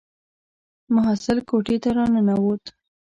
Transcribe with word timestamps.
محصل 0.93 1.37
کوټې 1.49 1.77
ته 1.83 1.89
را 1.97 2.05
ننووت. 2.13 2.63